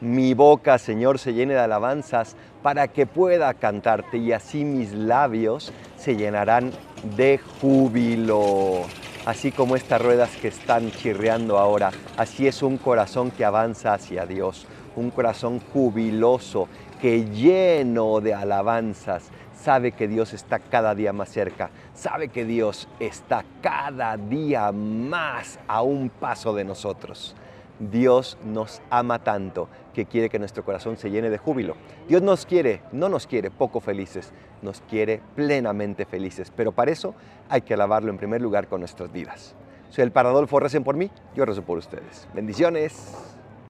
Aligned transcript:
mi 0.00 0.34
boca, 0.34 0.78
Señor, 0.78 1.18
se 1.18 1.32
llene 1.32 1.54
de 1.54 1.60
alabanzas 1.60 2.36
para 2.62 2.88
que 2.88 3.06
pueda 3.06 3.54
cantarte 3.54 4.18
y 4.18 4.32
así 4.32 4.64
mis 4.64 4.92
labios 4.92 5.72
se 5.96 6.16
llenarán 6.16 6.72
de 7.16 7.38
júbilo. 7.38 8.82
Así 9.24 9.50
como 9.52 9.74
estas 9.74 10.00
ruedas 10.00 10.36
que 10.36 10.48
están 10.48 10.90
chirreando 10.92 11.58
ahora, 11.58 11.90
así 12.16 12.46
es 12.46 12.62
un 12.62 12.76
corazón 12.76 13.30
que 13.30 13.44
avanza 13.44 13.94
hacia 13.94 14.26
Dios, 14.26 14.66
un 14.94 15.10
corazón 15.10 15.60
jubiloso 15.72 16.68
que 17.00 17.24
lleno 17.24 18.20
de 18.20 18.34
alabanzas 18.34 19.30
sabe 19.54 19.92
que 19.92 20.06
Dios 20.06 20.32
está 20.32 20.58
cada 20.58 20.94
día 20.94 21.12
más 21.12 21.30
cerca, 21.30 21.70
sabe 21.94 22.28
que 22.28 22.44
Dios 22.44 22.86
está 23.00 23.44
cada 23.62 24.16
día 24.16 24.70
más 24.70 25.58
a 25.66 25.82
un 25.82 26.08
paso 26.08 26.54
de 26.54 26.64
nosotros. 26.64 27.34
Dios 27.78 28.38
nos 28.44 28.80
ama 28.90 29.18
tanto 29.22 29.68
que 29.94 30.06
quiere 30.06 30.28
que 30.28 30.38
nuestro 30.38 30.64
corazón 30.64 30.96
se 30.96 31.10
llene 31.10 31.30
de 31.30 31.38
júbilo. 31.38 31.76
Dios 32.08 32.22
nos 32.22 32.46
quiere, 32.46 32.82
no 32.92 33.08
nos 33.08 33.26
quiere 33.26 33.50
poco 33.50 33.80
felices, 33.80 34.32
nos 34.62 34.80
quiere 34.82 35.20
plenamente 35.34 36.04
felices, 36.04 36.52
pero 36.54 36.72
para 36.72 36.90
eso 36.90 37.14
hay 37.48 37.62
que 37.62 37.74
alabarlo 37.74 38.10
en 38.10 38.18
primer 38.18 38.40
lugar 38.40 38.68
con 38.68 38.80
nuestras 38.80 39.12
vidas. 39.12 39.54
Soy 39.90 40.04
el 40.04 40.12
Paradolfo, 40.12 40.60
recen 40.60 40.84
por 40.84 40.96
mí, 40.96 41.10
yo 41.34 41.44
rezo 41.44 41.62
por 41.62 41.78
ustedes. 41.78 42.28
Bendiciones. 42.34 43.35